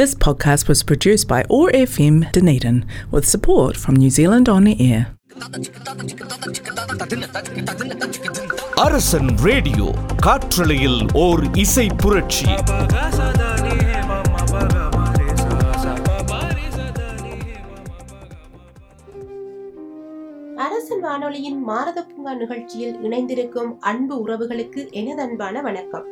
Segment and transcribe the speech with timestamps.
[0.00, 2.76] This podcast was produced by ORFM Dunedin
[3.10, 5.02] with support from New Zealand On Air.
[8.80, 9.88] அரசன் radio
[10.24, 12.48] காற்றலையில் ஓர் இசை புரட்சி
[20.60, 26.06] அரசன் வானொலியின் மாரத பூங்கா நிகழ்ச்சியில் இணைந்திருக்கும் அன்பு உறவுகளுக்கு எனது அன்பான வணக்கம்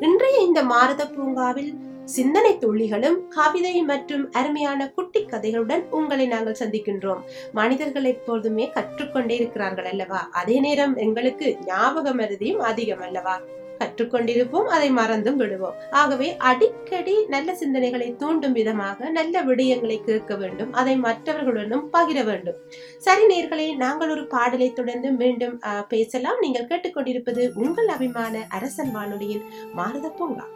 [0.00, 1.72] இன்றைய இந்த மாரத பூங்காவில்
[2.12, 7.22] சிந்தனை துள்ளிகளும் கவிதை மற்றும் அருமையான குட்டி கதைகளுடன் உங்களை நாங்கள் சந்திக்கின்றோம்.
[7.52, 10.20] மனிதர்கள் எப்போதுமே கற்றுக்கொண்டே இருக்கிறார்கள் அல்லவா?
[10.40, 13.36] அதே நேரம் எங்களுக்கு ஞாபக மருதியும் அதிகம் அல்லவா?
[13.78, 15.78] கற்றுக்கொண்டிருப்போம் அதை மறந்தும் விடுவோம்.
[16.00, 22.58] ஆகவே அடிக்கடி நல்ல சிந்தனைகளை தூண்டும் விதமாக நல்ல விடயங்களை கேட்க வேண்டும் அதை மற்றவர்களுடனும் பகிர வேண்டும்.
[23.06, 25.56] சரி நேர்களே நாங்கள் ஒரு பாடலை தொடர்ந்து மீண்டும்
[25.88, 26.40] பேசலாம்.
[26.40, 30.46] நீங்கள் கேட்டுக்கொண்டிருப்பது உங்கள் அபிமான அரசன் வானொலியின் மாரத பூங்கா.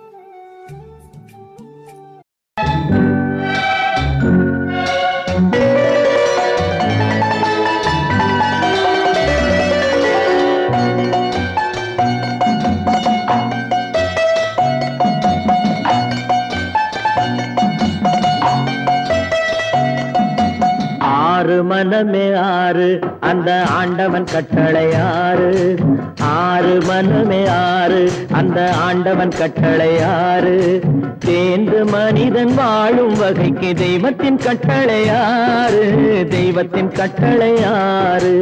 [21.78, 25.76] மனமே ஆறு அந்த ஆண்டவன் கட்டளை ஆறு.
[26.20, 30.80] ஆறு மனமே ஆறு அந்த ஆண்டவன் கட்டளை ஆறு.
[31.18, 35.84] தேர்ந்து மனிதன் வாழும் வகைக்கு தெய்வத்தின் கட்டளை ஆறு
[36.30, 38.34] தெய்வத்தின் கட்டளை ஆறு.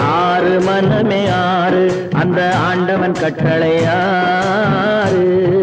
[0.00, 5.59] ஆறு மனமே ஆறு அந்த ஆண்டவன் கட்டளை ஆறு.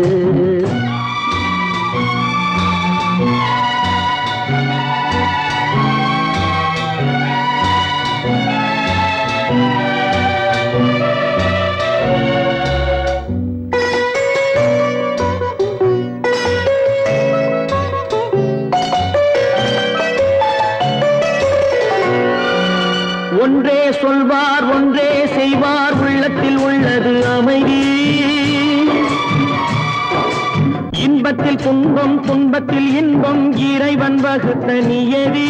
[31.67, 35.49] துன்பம் துன்பத்தில் இன்பம் இறைவன் வகுத்த நியதி.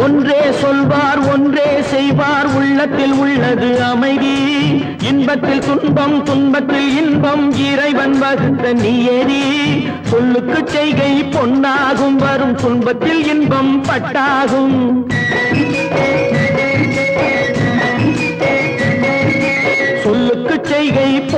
[0.00, 4.36] ஒன்றே சொல்வார் ஒன்றே செய்வார் உள்ளத்தில் உள்ளது அமைதி.
[5.10, 9.42] இன்பத்தில் துன்பம் துன்பத்தில் இன்பம் இறைவன் வகுத்த நியதி.
[10.02, 15.08] சொல்லுக்கு செய்கை பொன்னாகும் வரும் துன்பத்தில் இன்பம் பட்டாகும்.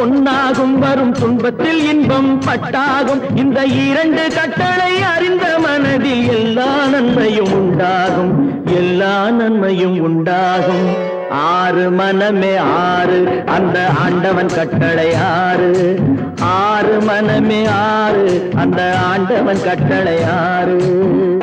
[0.09, 3.23] செய்கை பொன்னாகும் வரும் துன்பத்தில் இன்பம் பட்டாகும்.
[3.35, 8.65] இந்த இரண்டு கட்டளை அறிந்த மனதில் எல்லா நன்மையும் உண்டாகும்.
[8.65, 10.87] எல்லா நன்மையும் உண்டாகும்.
[11.31, 16.01] ஆறு மனமே ஆறு அந்த ஆண்டவன் கட்டளை ஆறு.
[16.41, 21.38] ஆறு மனமே ஆறு அந்த ஆண்டவன் கட்டளை ஆறு.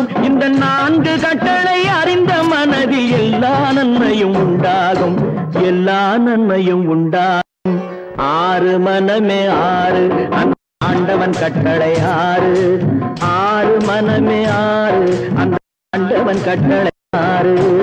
[0.00, 5.18] அன்பாகும் இந்த நான்கு கட்டளை அறிந்த மனதில் எல்லா நன்மையும் உண்டாகும்.
[5.62, 7.78] எல்லா நன்மையும் உண்டாகும்.
[8.16, 10.54] ஆறு மனமே ஆறு அந்த
[10.84, 12.80] ஆண்டவன் கட்டளை ஆறு.
[13.20, 15.56] ஆறு மனமே ஆறு அந்த
[15.96, 17.79] ஆண்டவன் கட்டளை ஆறு.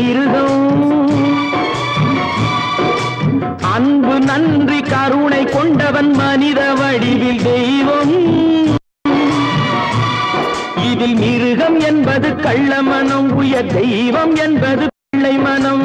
[0.00, 0.66] மிருகம்
[3.72, 8.14] அன்பு நன்றி கருணை கொண்டவன் மனித வடிவில் தெய்வம்.
[10.90, 15.84] இதில் மிருகம் என்பது கள்ள மனம் உயர் தெய்வம் என்பது பிள்ளை மனம்.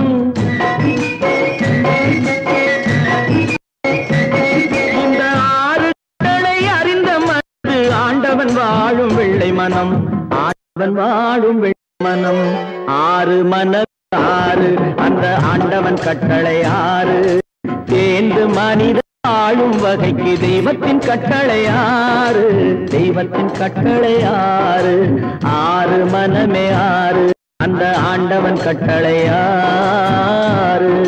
[5.04, 5.24] இந்த
[5.64, 5.90] ஆறு
[6.78, 9.94] அறிந்த மனது ஆண்டவன் வாழும் வெள்ளை மனம்.
[10.44, 12.44] ஆண்டவன் வாழும் வெள்ளை மனம்.
[13.02, 13.84] ஆறு மன
[14.16, 17.38] ஆறு அந்த ஆண்டவன் கட்டளை ஆறு.
[17.86, 22.84] தேர்ந்து மனித ஆளும் வகைக்கு தெய்வத்தின் கட்டளை ஆறு.
[22.92, 25.20] தெய்வத்தின் கட்டளை ஆறு.
[25.44, 27.30] ஆறு மனமே ஆறு.
[27.64, 31.04] அந்த ஆண்டவன் கட்டளை ஆறு.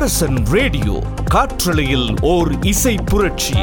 [0.00, 0.94] அரசன் ரேடியோ
[1.32, 3.54] காற்றலையில் ஓர் இசை புரட்சி.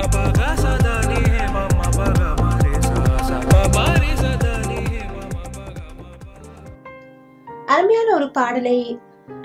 [7.66, 8.78] அருமையான ஒரு பாடலை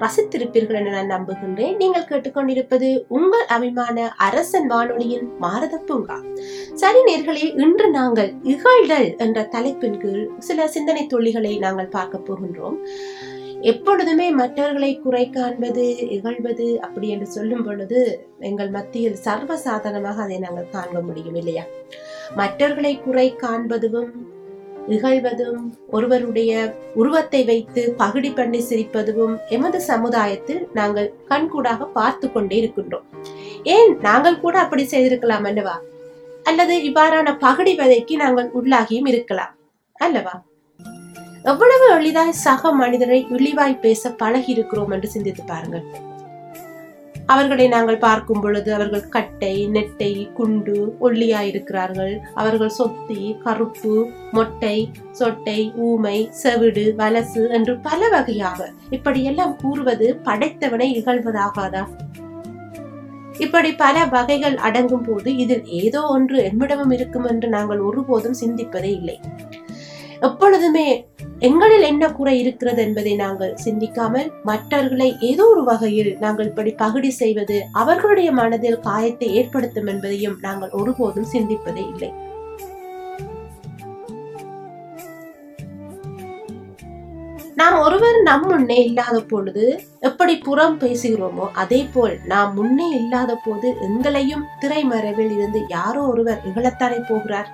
[0.03, 1.75] ரசித்திருப்பீர்கள் என நான் நம்புகின்றேன்.
[1.77, 6.19] நீங்கள் கேட்டுக்கொண்டிருப்பது உங்கள் அபிமான அரசன் வானொலியின் மாரத பூங்கா
[6.83, 12.79] சரி நேர்களே இன்று நாங்கள் இகழ்தல் என்ற தலைப்பின் கீழ் சில சிந்தனை தொழில்களை நாங்கள் பார்க்க போகின்றோம்.
[13.63, 21.01] எப்பொழுதுமே மற்றவர்களை குறை காண்பது இகழ்வது அப்படி என்று சொல்லும் பொழுது எங்கள் மத்தியில் சர்வசாதாரணமாக அதை நாங்கள் காண்ப
[21.01, 21.65] முடியும் இல்லையா?
[22.37, 24.13] மற்றவர்களை குறை காண்பதும்
[24.89, 26.53] இகழ்வதும் ஒருவருடைய
[26.95, 33.07] உருவத்தை வைத்து பகுடி பண்ணி சிரிப்பதும் எமது சமுதாயத்தில் நாங்கள் கண்கூடாக பார்த்து கொண்டே இருக்கின்றோம்.
[33.63, 33.99] ஏன்?
[34.01, 35.77] நாங்கள் கூட அப்படி செய்திருக்கலாம் அல்லவா?
[36.43, 39.55] அல்லது இவ்வாறான பகுடி வதைக்கு நாங்கள் உள்ளாகியும் இருக்கலாம்
[39.95, 40.35] அல்லவா?
[41.51, 45.85] எவ்வளவு எளிதாய் சக மனிதரை இழிவாய் பேச பழகி இருக்கிறோம் என்று சிந்தித்து பாருங்கள்.
[47.27, 52.15] அவர்களை நாங்கள் பார்க்கும் பொழுது அவர்கள் கட்டை நெட்டை குண்டு ஒல்லியாய் இருக்கிறார்கள்.
[52.35, 53.95] அவர்கள் சொத்தி கருப்பு
[54.33, 54.77] மொட்டை
[55.13, 55.59] சொட்டை
[55.89, 61.85] ஊமை செவிடு வலசு என்று பல வகையாக இப்படியெல்லாம் கூறுவது படைத்தவனை இகழ்வதாகாதா?
[63.39, 69.17] இப்படி பல வகைகள் அடங்கும் போது இதில் ஏதோ ஒன்று எம்மிடமும் இருக்கும் என்று நாங்கள் ஒருபோதும் சிந்திப்பதே இல்லை.
[70.21, 70.89] எப்பொழுதுமே
[71.47, 77.57] எங்களில் என்ன குறை இருக்கிறது என்பதை நாங்கள் சிந்திக்காமல் மற்றவர்களை ஏதோ ஒரு வகையில் நாங்கள் இப்படி பகுடி செய்வது
[77.83, 82.11] அவர்களுடைய மனதில் காயத்தை ஏற்படுத்தும் என்பதையும் நாங்கள் ஒருபோதும் சிந்திப்பதே இல்லை.
[87.61, 89.65] நாம் ஒருவர் நம் முன்னே இல்லாத பொழுது
[90.09, 97.01] எப்படி புறம் பேசுகிறோமோ அதே போல் நாம் முன்னே இல்லாத போது எங்களையும் திரைமறைவில் இருந்து யாரோ ஒருவர் இகழத்தானே
[97.11, 97.51] போகிறார்.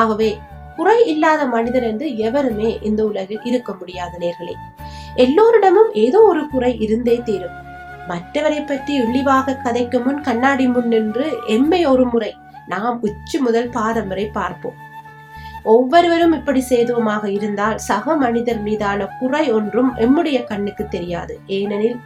[0.00, 0.30] ஆகவே
[0.76, 4.54] குறை இல்லாத மனிதர் என்று எவருமே இந்த உலகில் இருக்க முடியாது நேர்களே.
[5.24, 7.54] எல்லோரிடமும் ஏதோ ஒரு குறை இருந்தே தீரும்.
[8.10, 12.32] மற்றவரை பற்றி இழிவாக கதைக்கு முன் கண்ணாடி முன் நின்று எம்மை ஒரு முறை
[12.68, 14.76] நாம் உச்சி முதல் பாதம் வரை பார்ப்போம்.
[15.74, 21.34] ஒவ்வொருவரும் இப்படி செய்தோமாக இருந்தால் சக மனிதர் மீதான குறை ஒன்றும் எம்முடைய கண்ணுக்கு தெரியாது.
[21.58, 21.96] ஏனெனில்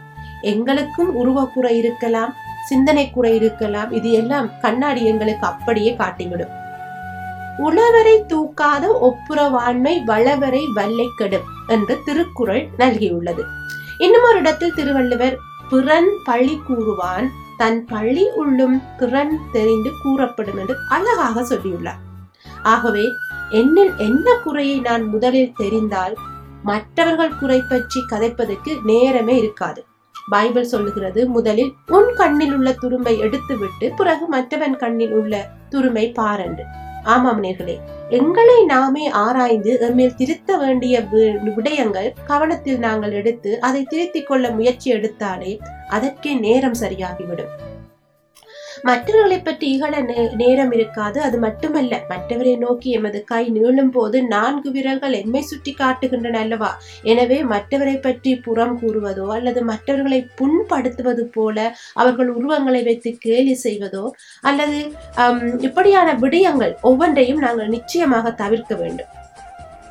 [0.51, 2.31] எங்களுக்கும் உருவக்குறை இருக்கலாம்
[2.69, 6.55] சிந்தனை குறை இருக்கலாம் இது எல்லாம் கண்ணாடி எங்களுக்கு அப்படியே காட்டிவிடும்.
[7.57, 13.43] உழவரை தூக்காத ஒப்புரவாண்மை வளவரை வல்லை கெடும் என்று திருக்குறள் நல்கியுள்ளது.
[13.97, 15.37] இன்னும் ஒரு இடத்தில் திருவள்ளுவர்
[15.69, 17.27] பிறன் பழி கூறுவான்
[17.57, 22.01] தன் பழி உள்ளும் திறன் தெரிந்து கூறப்படும் என்று அழகாக சொல்லியுள்ளார்.
[22.63, 23.05] ஆகவே
[23.51, 26.15] என்னில் என்ன குறையை நான் முதலில் தெரிந்தால்
[26.63, 29.85] மற்றவர்கள் குறை பற்றி கதைப்பதற்கு நேரமே இருக்காது.
[30.29, 36.63] பைபிள் சொல்லுகிறது முதலில் உன் கண்ணில் உள்ள துரும்பை எடுத்துவிட்டு பிறகு மற்றவன் கண்ணில் உள்ள துரும்பை பாரண்டு
[37.03, 37.77] ஆமாம் நேர்களே.
[38.09, 44.93] எங்களை நாமே ஆராய்ந்து எம்மேல் திருத்த வேண்டிய வி- விடயங்கள் கவனத்தில் நாங்கள் எடுத்து அதை திருத்திக் கொள்ள முயற்சி
[44.93, 47.69] எடுத்தாலே அதற்கே நேரம் சரியாகிவிடும்.
[48.83, 51.21] மற்றவர்களை பற்றி இகழ நே- நேரம் இருக்காது.
[51.21, 56.81] அது மட்டுமல்ல மற்றவரை நோக்கி எமது கை நீளும் போது நான்கு விரல்கள் எம்மை சுட்டி காட்டுகின்றன அல்லவா?
[57.01, 64.11] எனவே மற்றவரை பற்றி புறம் கூறுவதோ அல்லது மற்றவர்களை புண்படுத்துவது போல அவர்கள் உருவங்களை வைத்து கேலி செய்வதோ
[64.41, 64.91] அல்லது
[65.57, 69.19] இப்படியான விடயங்கள் ஒவ்வொன்றையும் நாங்கள் நிச்சயமாக தவிர்க்க வேண்டும்.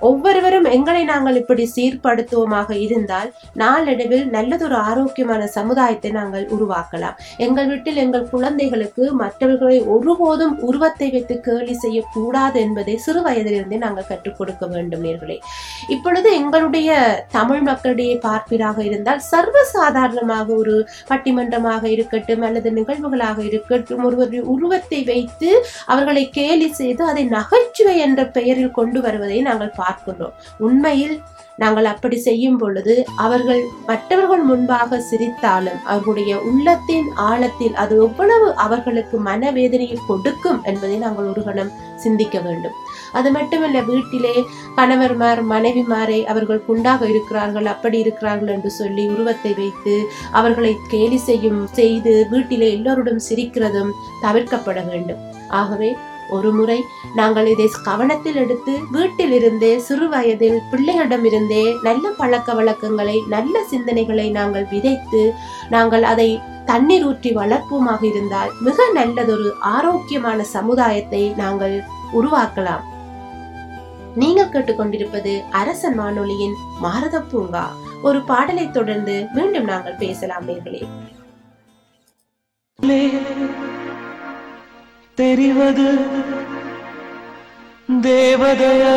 [0.00, 7.16] ஒவ்வொருவரும் எங்களை நாங்கள் இப்படி சீர்படுத்துவோமாக இருந்தால் நாளடைவில் நல்லதொரு ஆரோக்கியமான சமுதாயத்தை நாங்கள் உருவாக்கலாம்.
[7.38, 14.38] எங்கள் வீட்டில் எங்கள் குழந்தைகளுக்கு மற்றவர்களை ஒருபோதும் உருவத்தை வைத்து கேலி செய்யக்கூடாது என்பதை சிறு வயதிலிருந்தே நாங்கள் கற்றுக்
[14.38, 15.38] கொடுக்க வேண்டும் நேர்களே.
[15.88, 16.90] இப்பொழுது எங்களுடைய
[17.30, 20.76] தமிழ் மக்களிடையே பார்ப்பீராக இருந்தால் சர்வசாதாரணமாக ஒரு
[21.10, 25.50] பட்டிமன்றமாக இருக்கட்டும் அல்லது நிகழ்வுகளாக இருக்கட்டும் ஒருவருடைய உருவத்தை வைத்து
[25.86, 31.16] அவர்களை கேலி செய்து அதை நகைச்சுவை என்ற பெயரில் கொண்டு வருவதை நாங்கள் பார்க்கிறோம் உண்மையில்
[31.56, 32.94] நாங்கள் அப்படி செய்யும் பொழுது
[33.24, 41.42] அவர்கள் மற்றவர்கள் முன்பாக சிரித்தாலும் அவர்களுடைய உள்ளத்தின் ஆழத்தில் அது எவ்வளவு அவர்களுக்கு மனவேதனையை கொடுக்கும் என்பதை நாங்கள் ஒரு
[41.48, 42.76] கணம் சிந்திக்க வேண்டும்.
[43.12, 44.34] அது மட்டுமல்ல வீட்டிலே
[44.76, 49.96] கணவர்மார் மனைவிமாரை அவர்கள் குண்டாக இருக்கிறார்கள் அப்படி இருக்கிறார்கள் என்று சொல்லி உருவத்தை வைத்து
[50.40, 53.92] அவர்களை கேலி செய்யும் செய்து வீட்டிலே எல்லோருடன் சிரிக்கிறதும்
[54.22, 55.20] தவிர்க்கப்பட வேண்டும்.
[55.60, 55.90] ஆகவே
[56.36, 56.78] ஒரு முறை
[57.14, 65.22] நாங்கள் இதை கவனத்தில் எடுத்து வீட்டிலிருந்தே சிறு வயதில் பிள்ளைகளிடமிருந்தே நல்ல பழக்க வழக்கங்களை நல்ல சிந்தனைகளை நாங்கள் விதைத்து
[65.74, 66.28] நாங்கள் அதை
[66.70, 71.76] தண்ணீர் ஊற்றி வளர்ப்போமாக இருந்தால் மிக நல்லதொரு ஆரோக்கியமான சமுதாயத்தை நாங்கள்
[72.20, 72.84] உருவாக்கலாம்.
[74.22, 77.64] நீங்கள் கேட்டுக்கொண்டிருப்பது அரசன் வானொலியின் மாரத பூங்கா.
[78.02, 80.82] ஒரு பாடலை தொடர்ந்து மீண்டும் நாங்கள் பேசலாம் நேர்களே.
[85.20, 85.86] தெரிவது
[88.04, 88.94] தேவதையா?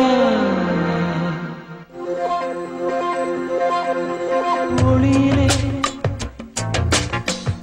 [4.78, 5.48] மொழியிலே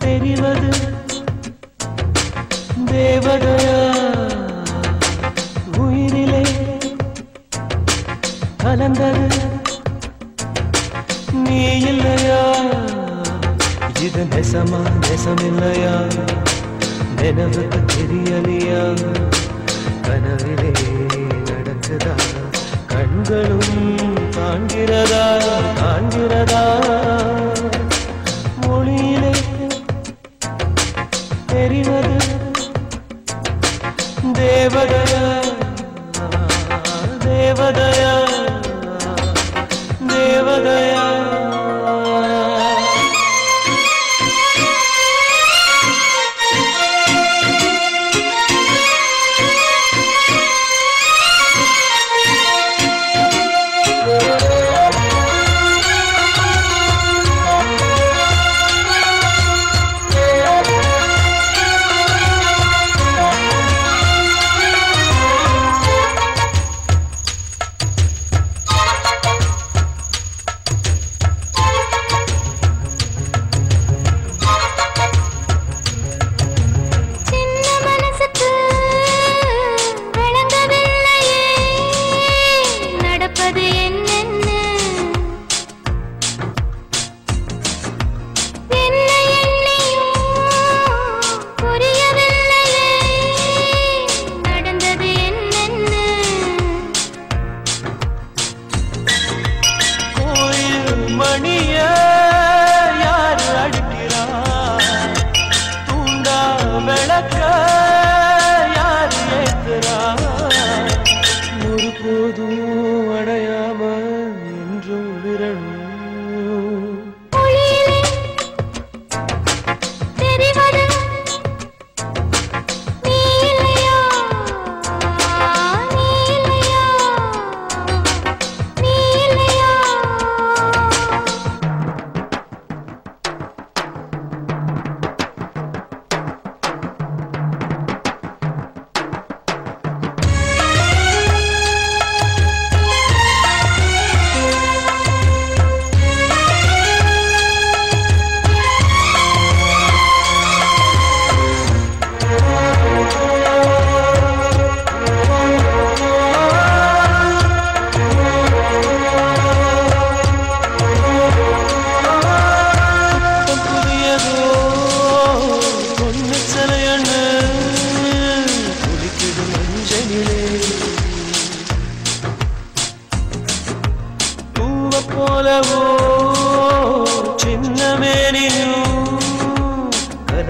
[0.04, 0.72] தெரிவது
[2.92, 3.80] தேவதையா?
[5.84, 6.44] உயிரிலே
[8.64, 9.28] கலந்தது
[11.46, 12.44] நீ இல்லையா?
[14.06, 15.96] இது நெசமா நெசமில்லையா?
[17.22, 18.82] நினைவுக்கு தெரியலையா?
[20.08, 20.72] கனவிலே
[21.50, 22.14] நடக்குதா?
[22.88, 23.76] கண்களும்
[24.38, 25.24] காண்கிறதா
[25.80, 26.64] காண்கிறதா
[28.66, 29.34] மொழியிலே
[31.46, 32.16] தெரிவது
[34.40, 35.24] தேவதையா?
[37.26, 38.11] தேவதையா?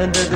[0.02, 0.31] and then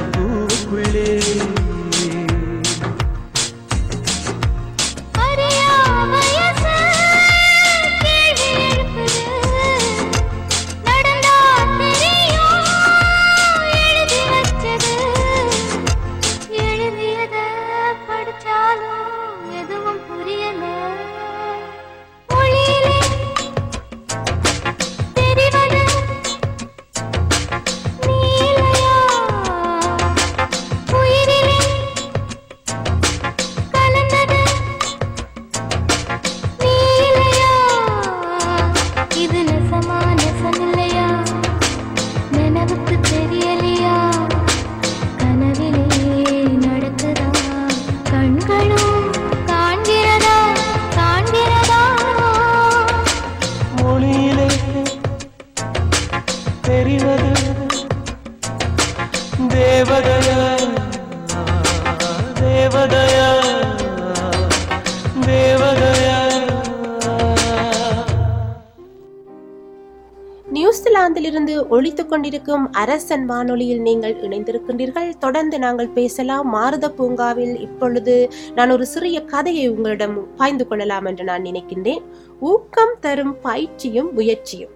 [71.75, 75.10] ஒழித்து கொண்டிருக்கும் அரசன் வானொலியில் நீங்கள் இணைந்திருக்கின்றீர்கள்.
[75.25, 76.48] தொடர்ந்து நாங்கள் பேசலாம்.
[76.55, 78.15] மாருத பூங்காவில் இப்பொழுது
[78.58, 82.03] நான் ஒரு சிறிய கதையை உங்களிடம் பாய்ந்து கொள்ளலாம் என்று நான் நினைக்கின்றேன்.
[82.51, 84.74] ஊக்கம் தரும் பயிற்சியும் முயற்சியும்.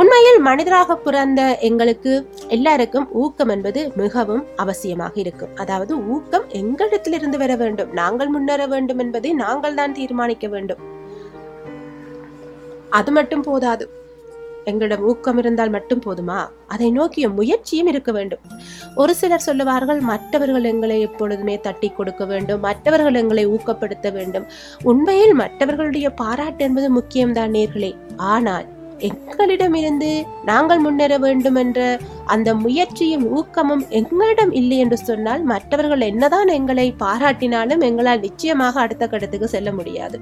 [0.00, 2.12] உண்மையில் மனிதராக பிறந்த எங்களுக்கு
[2.56, 5.52] எல்லாருக்கும் ஊக்கம் என்பது மிகவும் அவசியமாக இருக்கும்.
[5.62, 7.92] அதாவது ஊக்கம் எங்களிடத்திலிருந்து வர வேண்டும்.
[8.00, 10.82] நாங்கள் முன்னேற வேண்டும் என்பதை நாங்கள் தான் தீர்மானிக்க வேண்டும்.
[13.00, 13.86] அது மட்டும் போதாது.
[14.64, 16.38] எங்களிடம் ஊக்கம் இருந்தால் மட்டும் போதுமா?
[16.66, 18.42] அதை நோக்கிய முயற்சியும் இருக்க வேண்டும்.
[18.94, 24.46] ஒரு சிலர் சொல்லுவார்கள் மற்றவர்கள் எங்களை எப்பொழுதுமே தட்டி கொடுக்க வேண்டும் மற்றவர்கள் எங்களை ஊக்கப்படுத்த வேண்டும்.
[24.82, 27.92] உண்மையில் மற்றவர்களுடைய பாராட்டு என்பது முக்கியம்தான் நேர்களே.
[28.16, 28.66] ஆனால்
[28.98, 30.08] எங்களிடமிருந்து
[30.44, 37.80] நாங்கள் முன்னேற வேண்டும் என்ற அந்த முயற்சியும் ஊக்கமும் எங்களிடம் இல்லை என்று சொன்னால் மற்றவர்கள் என்னதான் எங்களை பாராட்டினாலும்
[37.80, 40.20] எங்களால் நிச்சயமாக அடுத்த கட்டத்துக்கு செல்ல முடியாது.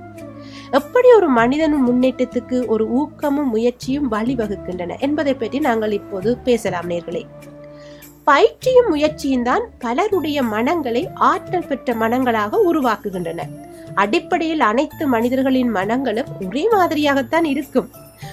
[0.76, 7.22] எப்படி ஒரு மனிதனின் முன்னேற்றத்துக்கு ஒரு ஊக்கமும் முயற்சியும் வழிவகுக்கின்றன என்பதை பற்றி நாங்கள் இப்போது பேசலாம் நேர்களே.
[8.24, 13.40] பயிற்சியும் முயற்சியும் தான் பலருடைய மனங்களை ஆற்றல் பெற்ற மனங்களாக உருவாக்குகின்றன.
[13.94, 17.90] அடிப்படையில் அனைத்து மனிதர்களின் மனங்களும் ஒரே மாதிரியாகத்தான் இருக்கும்.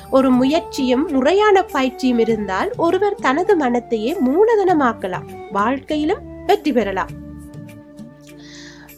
[0.09, 7.18] ஒரு முயற்சியும் முறையான பயிற்சியும் இருந்தால் ஒருவர் தனது மனத்தையே மூலதனமாக்கலாம் வாழ்க்கையிலும் வெற்றி பெறலாம்.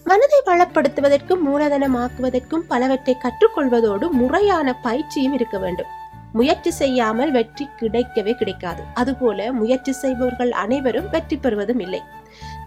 [0.10, 5.90] மனதை வளப்படுத்துவதற்கும் மூலதனமாக்குவதற்கும் பலவற்றை கற்றுக்கொள்வதோடு முறையான பயிற்சியும் இருக்க வேண்டும்.
[6.34, 8.82] முயற்சி செய்யாமல் வெற்றி கிடைக்கவே கிடைக்காது.
[8.94, 12.02] அதுபோல முயற்சி செய்பவர்கள் அனைவரும் வெற்றி பெறுவதும் இல்லை.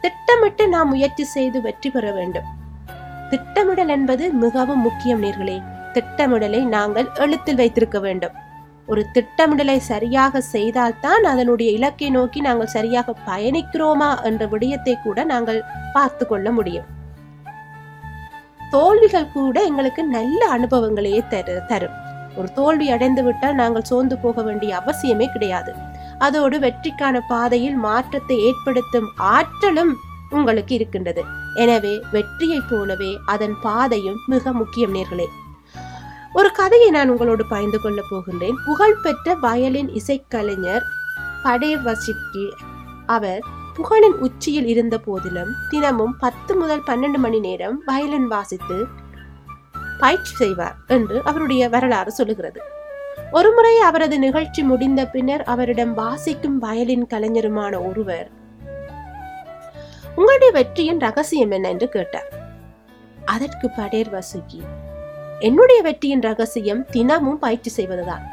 [0.01, 2.49] திட்டமிட்டு நாம் முயற்சி செய்து வெற்றி பெற வேண்டும்.
[3.31, 5.59] திட்டமிடல் என்பது மிகவும் முக்கியம் நேர்களே.
[5.93, 8.35] திட்டமிடலை நாங்கள் எழுத்தில் வைத்திருக்க வேண்டும்.
[8.87, 16.27] ஒரு திட்டமிடலை சரியாக செய்தால்தான் அதனுடைய இலக்கை நோக்கி நாங்கள் சரியாக பயணிக்கிறோமா என்ற விடயத்தை கூட நாங்கள் பார்த்து
[16.27, 16.89] கொள்ள முடியும்.
[18.75, 21.97] தோல்விகள் கூட எங்களுக்கு நல்ல அனுபவங்களையே தரு தரும்.
[22.37, 25.73] ஒரு தோல்வி அடைந்து விட்டால் நாங்கள் சோர்ந்து போக வேண்டிய அவசியமே கிடையாது.
[26.19, 29.93] அதோடு வெற்றிக்கான பாதையில் மாற்றத்தை ஏற்படுத்தும் ஆற்றலும்
[30.31, 31.23] உங்களுக்கு இருக்கின்றது.
[31.55, 35.27] எனவே வெற்றியைப் போலவே அதன் பாதையும் மிக முக்கியம் நேர்களே.
[36.33, 38.57] ஒரு கதையை நான் உங்களோடு பகிர்ந்து கொள்ள போகின்றேன்.
[38.67, 40.87] புகழ்பெற்ற வயலின் இசைக்கலைஞர்
[41.45, 42.47] படேவசிக்கி
[43.07, 43.43] அவர்
[43.77, 48.87] புகழின் உச்சியில் இருந்த போதிலும் தினமும் பத்து முதல் பன்னெண்டு மணி நேரம் வயலின் வாசித்து
[49.99, 52.61] பயிற்சி செய்வார் என்று அவருடைய வரலாறு சொல்லுகிறது.
[53.33, 58.31] ஒருமுறை அவரது நிகழ்ச்சி முடிந்த பின்னர் அவரிடம் வாசிக்கும் வயலின் கலைஞருமான ஒருவர்
[60.17, 61.69] உங்களுடைய வெற்றியின் ரகசியம் என்ன?
[61.69, 62.29] என்று கேட்டார்.
[63.25, 64.61] அதற்கு படேர் வசுகி
[65.39, 68.25] என்னுடைய வெற்றியின் ரகசியம் தினமும் பயிற்சி செய்வதுதான்.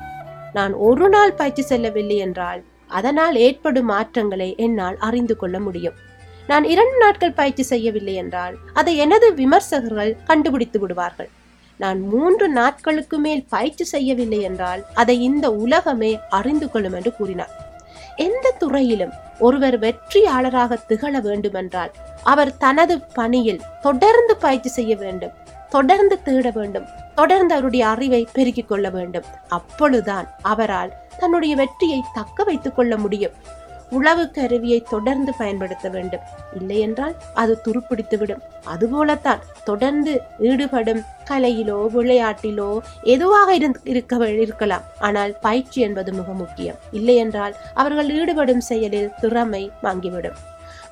[0.53, 2.63] நான் ஒரு நாள் பயிற்சி செல்லவில்லை என்றால்
[2.99, 5.97] அதனால் ஏற்படும் மாற்றங்களை என்னால் அறிந்து கொள்ள முடியும்.
[6.47, 11.29] நான் இரண்டு நாட்கள் பயிற்சி செய்யவில்லை என்றால் அதை எனது விமர்சகர்கள் கண்டுபிடித்து விடுவார்கள்.
[11.79, 17.53] நான் மூன்று நாட்களுக்கு மேல் பயிற்சி செய்யவில்லை என்றால் அதை இந்த உலகமே அறிந்து கொள்ளும் என்று கூறினார்.
[18.27, 21.93] எந்த துறையிலும் ஒருவர் வெற்றியாளராக திகழ வேண்டுமென்றால்
[22.33, 25.35] அவர் தனது பணியில் தொடர்ந்து பயிற்சி செய்ய வேண்டும்.
[25.71, 26.89] தொடர்ந்து தேட வேண்டும்.
[27.15, 29.29] தொடர்ந்து அவருடைய அறிவை பெருக்கிக் கொள்ள வேண்டும்.
[29.47, 33.35] அப்பொழுதுதான் அவரால் தன்னுடைய வெற்றியை தக்க வைத்துக் கொள்ள முடியும்.
[33.89, 36.21] உளவு கருவியை தொடர்ந்து பயன்படுத்த வேண்டும்.
[36.59, 38.43] இல்லை என்றால் அது துருப்பிடித்துவிடும்.
[38.65, 42.69] அதுபோலத்தான் தொடர்ந்து ஈடுபடும் கலையிலோ விளையாட்டிலோ
[43.15, 43.49] எதுவாக
[43.89, 44.87] இருக்க இருக்கலாம்.
[44.99, 46.79] ஆனால் பயிற்சி என்பது மிக முக்கியம்.
[46.91, 50.39] இல்லை என்றால் அவர்கள் ஈடுபடும் செயலில் திறமை வாங்கிவிடும்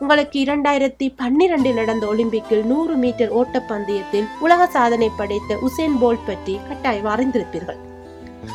[0.03, 7.09] உங்களுக்கு இரண்டாயிரத்தி பன்னிரண்டில் நடந்த ஒலிம்பிக்கில் நூறு மீட்டர் ஓட்டப்பந்தயத்தில் உலக சாதனை படைத்த உசேன் போல்ட் பற்றி கட்டாயம்
[7.13, 7.79] அறிந்திருப்பீர்கள்.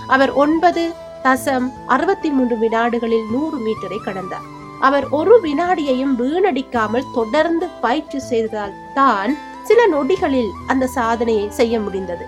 [0.07, 0.83] அவர் ஒன்பது
[1.27, 4.47] தசம் அறுபத்தி மூன்று வினாடுகளில் நூறு மீட்டரை கடந்தார்.
[4.81, 12.25] அவர் ஒரு வினாடியையும் வீணடிக்காமல் தொடர்ந்து பயிற்சி செய்ததால் தான் சில நொடிகளில் அந்த சாதனையை செய்ய முடிந்தது.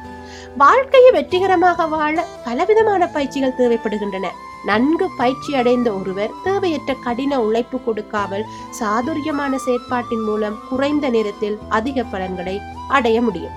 [0.56, 4.28] வாழ்க்கையை வெற்றிகரமாக வாழ பலவிதமான பயிற்சிகள் தேவைப்படுகின்றன.
[4.66, 12.60] நன்கு பயிற்சி அடைந்த ஒருவர் தேவையற்ற கடின உழைப்பு கொடுக்காமல் சாதுரியமான செயற்பாட்டின் மூலம் குறைந்த நேரத்தில் அதிக பலன்களை
[12.88, 13.56] அடைய முடியும்.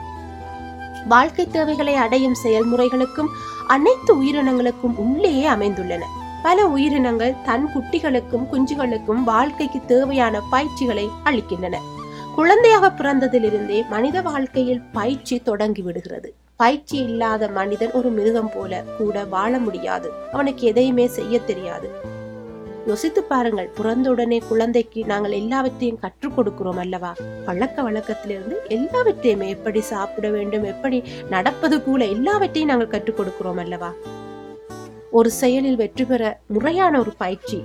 [1.08, 3.30] வாழ்க்கை தேவைகளை அடையும் செயல்முறைகளுக்கும்
[3.68, 6.04] அனைத்து உயிரினங்களுக்கும் உள்ளேயே அமைந்துள்ளன.
[6.44, 11.78] பல உயிரினங்கள் தன் குட்டிகளுக்கும் குஞ்சுகளுக்கும் வாழ்க்கைக்கு தேவையான பயிற்சிகளை அளிக்கின்றன.
[12.36, 16.30] குழந்தையாக பிறந்ததிலிருந்தே மனித வாழ்க்கையில் பயிற்சி தொடங்கி விடுகிறது.
[16.62, 20.12] பயிற்சி இல்லாத மனிதன் ஒரு மிருகம் போல கூட வாழ முடியாது.
[20.32, 21.90] அவனுக்கு எதையுமே செய்ய தெரியாது.
[22.86, 27.16] யோசித்து பாருங்கள் பிறந்தவுடனே குழந்தைக்கு நாங்கள் எல்லாவற்றையும் கற்றுக் கொடுக்கிறோம் அல்லவா?
[27.46, 33.92] பழக்க வழக்கத்திலிருந்து எல்லாவற்றையும் எப்படி சாப்பிட வேண்டும் எப்படி நடப்பது கூட எல்லாவற்றையும் நாங்கள் கற்றுக் கொடுக்கிறோம் அல்லவா?
[35.12, 37.64] ஒரு செயலில் வெற்றி பெற முறையான ஒரு பயிற்சி.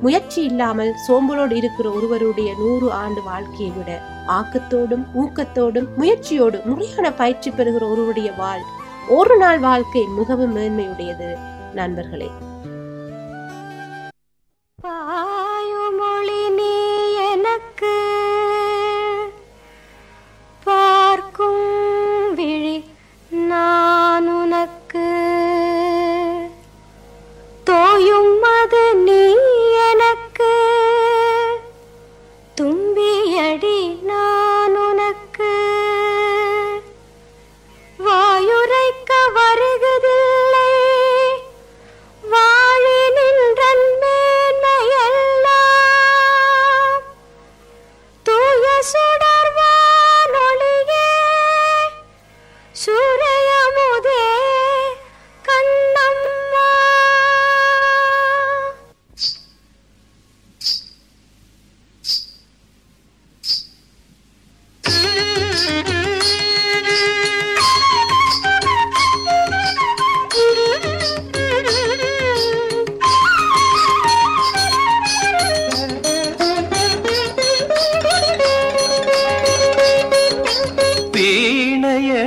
[0.00, 3.90] முயற்சி இல்லாமல் சோம்பலோடு இருக்கிற ஒருவருடைய நூறு ஆண்டு வாழ்க்கையை விட
[4.28, 8.60] ஆக்கத்தோடும் ஊக்கத்தோடும் முயற்சியோடும் முறையான பயிற்சி பெறுகிற ஒருவருடைய வாழ்
[9.08, 11.38] ஒரு நாள் வாழ்க்கை மிகவும் மேன்மையுடையது.
[11.74, 12.30] நண்பர்களே.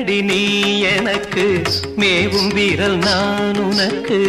[0.02, 1.62] வீணையடி நீ எனக்கு
[1.96, 4.20] மேவும் வீரல் நான் உனக்கு.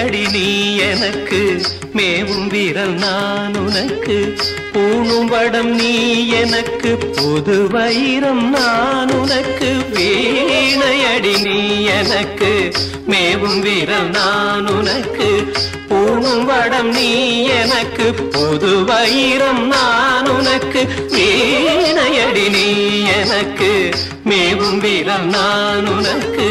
[0.00, 1.40] அடி நீ எனக்கு
[1.94, 4.16] மேவும் வீரல் நான் உனக்கு
[4.72, 5.92] பூணும் வடம் நீ
[6.30, 12.52] எனக்கு புது வைரம் நான் உனக்கு வீணையடி நீ எனக்கு
[13.06, 15.28] மேவும் வீரல் நான் உனக்கு
[15.88, 17.10] பூணும் வடம் நீ
[17.44, 20.82] எனக்கு புது வைரம் நான் உனக்கு
[21.14, 22.66] வீணையடி நீ
[23.20, 23.72] எனக்கு
[24.24, 26.48] மேவும் வீரல் நான் உனக்கு.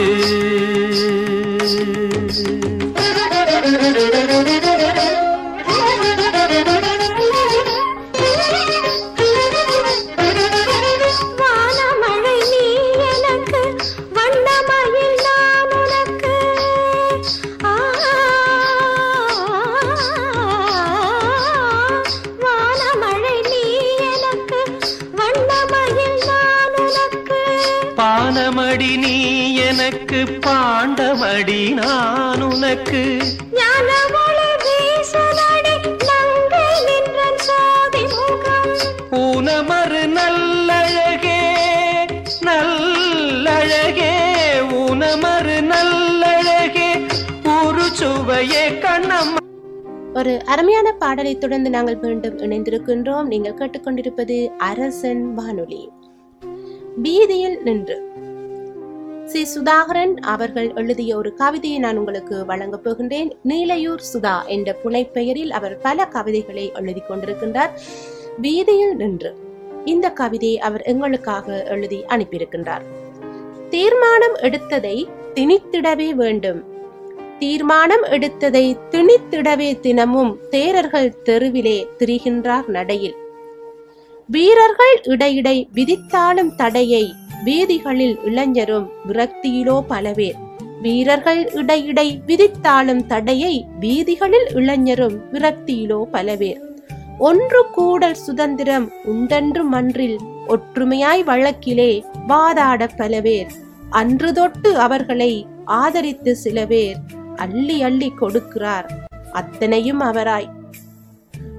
[27.98, 29.16] பானமடி நீ
[29.68, 33.02] எனக்கு பாண்டமடி நான் உனக்கு.
[50.22, 53.24] ஒரு அருமையான பாடலை தொடர்ந்து நாங்கள் மீண்டும் இணைந்திருக்கின்றோம்.
[53.24, 55.90] நீங்கள் கேட்டுக்கொண்டிருப்பது அரசன் வானொலி.
[57.04, 58.12] பீதியில் நின்று.
[59.26, 59.48] சி.
[59.56, 63.32] சுதாகரன் அவர்கள் எழுதிய ஒரு கவிதையை நான் உங்களுக்கு வழங்கப் போகின்றேன்.
[63.48, 67.70] நீலையூர் சுதா என்ற புனைப்பெயரில் அவர் பல கவிதைகளை எழுதி கொண்டிருக்கின்றார்.
[68.38, 69.36] வீதியில் நின்று.
[69.86, 72.82] இந்த கவிதையை அவர் எங்களுக்காக எழுதி அனுப்பியிருக்கின்றார்.
[73.70, 76.71] தீர்மானம் எடுத்ததை திணித்திடவே வேண்டும்.
[77.42, 83.16] தீர்மானம் எடுத்ததை திணித்திடவே தினமும் தேரர்கள் தெருவிலே திரிகின்றார் நடையில்.
[84.28, 90.38] வீரர்கள் இடையிடை விதித்தாலும் தடையை வீதிகளில் இளைஞரும் விரக்தியிலோ பலவேர்.
[90.82, 96.62] வீரர்கள் இடையிடை விதித்தாலும் தடையை வீதிகளில் இளைஞரும் விரக்தியிலோ பலவேர்.
[97.18, 103.50] ஒன்று கூடல் சுதந்திரம் உண்டென்று மன்றில் ஒற்றுமையாய் வழக்கிலே வாதாட பலவேர்.
[103.90, 108.90] அன்று தொட்டு அவர்களை ஆதரித்து சில பேர் அள்ளி அள்ளி கொடுக்கிறார்.
[109.32, 110.50] அத்தனையும் அவராய்.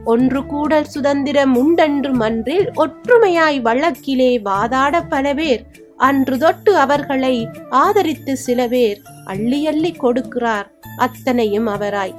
[0.04, 5.64] ஒன்று கூடல் சுதந்திரம் உண்டென்று மன்றில் ஒற்றுமையாய் வழக்கிலே வாதாட பல பேர்
[5.96, 10.68] அன்று தொட்டு அவர்களை ஆதரித்து சில பேர் அள்ளி அள்ளி கொடுக்கிறார்.
[10.96, 12.14] அத்தனையும் அவராய்.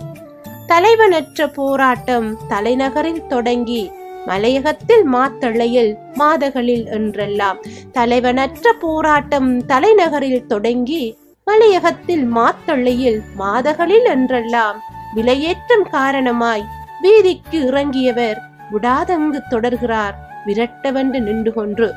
[0.67, 3.91] தலைவனற்ற போராட்டம் தலைநகரில் தொடங்கி
[4.26, 7.58] மலையகத்தில் மாத்தளையில் மாதகளில் என்றெல்லாம்.
[7.91, 11.04] தலைவனற்ற போராட்டம் தலைநகரில் தொடங்கி
[11.47, 14.77] மலையகத்தில் மாத்தொள்ளையில் மாதகளில் என்றெல்லாம்
[15.15, 16.63] விலையேற்றம் காரணமாய்
[17.01, 18.39] வீதிக்கு இறங்கியவர்
[18.71, 21.93] விடாதங்கு தொடர்கிறார் விரட்டவென்று நின்று கொன்று.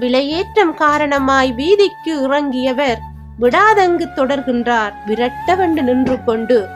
[0.00, 2.98] விலையேற்றம் காரணமாய் வீதிக்கு இறங்கியவர்
[3.40, 6.66] விடாதங்கு தொடர்கின்றார் விரட்டவென்று நின்று கொண்டு.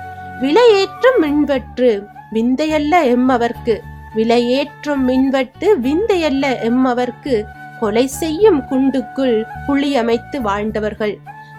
[0.41, 1.91] விலையேற்றம் மின்வெற்று
[2.33, 3.77] விந்தையல்ல எம்மவர்க்கு.
[4.17, 7.43] விலையேற்றும் மின்வெட்டு விந்தையல்ல எம்மவர்க்கு.
[7.81, 10.41] கொலை செய்யும் குண்டுக்குள் குழி அமைத்து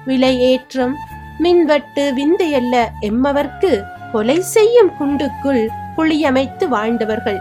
[0.05, 0.95] விலை ஏற்றம்
[1.39, 7.39] மின்வெட்டு விந்தையல்ல எம்மவர்க்கு கொலை செய்யும் குண்டுக்குள் குழியமைத்து வாழ்ந்தவர்கள்.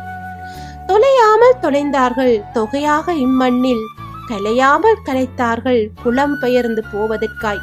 [0.86, 3.84] தொலையாமல் தொலைந்தார்கள் தொகையாக இம்மண்ணில்.
[4.28, 7.62] கலையாமல் கலைத்தார்கள் புலம்பெயர்ந்து போவதற்காய்.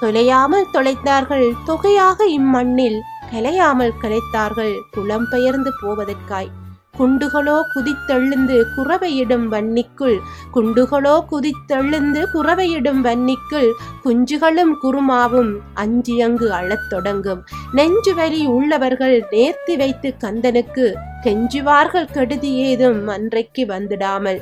[0.00, 3.00] தொலையாமல் தொலைத்தார்கள் தொகையாக இம்மண்ணில்.
[3.32, 6.50] கலையாமல் கலைத்தார்கள் புலம்பெயர்ந்து போவதற்காய்.
[6.98, 10.18] குண்டுகளோ குதித்தெழுந்து குறவையிடும் வன்னிக்குள்.
[10.54, 13.70] குண்டுகளோ குதித்தெழுந்து குறவையிடும் வன்னிக்குள்.
[14.04, 17.44] குஞ்சுகளும் குருமாவும் அஞ்சியங்கு அழத் தொடங்கும்.
[17.72, 24.40] நெஞ்சு வலி உள்ளவர்கள் நேர்த்தி வைத்து கந்தனுக்கு கெஞ்சுவார்கள் கெடுதி ஏதும் அன்றைக்கு வந்துடாமல்.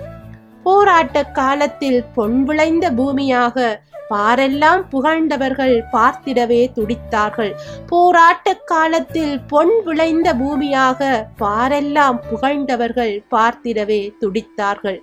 [0.63, 3.83] போராட்ட காலத்தில் பொன் விளைந்த பூமியாக
[4.13, 7.53] பாரெல்லாம் புகழ்ந்தவர்கள் பார்த்திடவே துடித்தார்கள்.
[7.87, 15.01] போராட்ட காலத்தில் பொன் விளைந்த பூமியாக பாரெல்லாம் புகழ்ந்தவர்கள் பார்த்திடவே துடித்தார்கள்.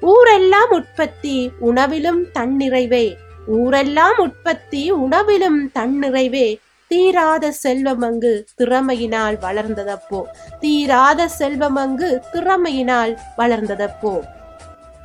[0.00, 3.06] ஊரெல்லாம் உற்பத்தி உணவிலும் தன்னிறைவே.
[3.46, 6.46] ஊரெல்லாம் உற்பத்தி உணவிலும் தன்னிறைவே.
[6.88, 10.20] தீராத செல்வமங்கு திறமையினால் வளர்ந்ததப்போ.
[10.60, 14.14] தீராத செல்வமங்கு திறமையினால் வளர்ந்ததப்போ.